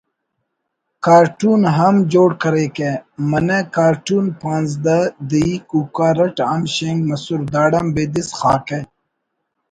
[1.05, 2.91] کارٹون ہم جوڑ کریکہ
[3.29, 8.79] منہ کارٹون پانزدئی کوکار اٹ ہم شینک مسر داڑان بیدس خاکہ